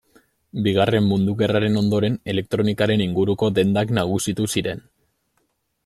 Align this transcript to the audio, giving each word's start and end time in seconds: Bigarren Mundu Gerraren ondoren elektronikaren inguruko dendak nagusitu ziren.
Bigarren 0.67 1.05
Mundu 1.09 1.35
Gerraren 1.41 1.77
ondoren 1.81 2.17
elektronikaren 2.35 3.05
inguruko 3.09 3.51
dendak 3.59 3.95
nagusitu 3.99 4.49
ziren. 4.57 4.83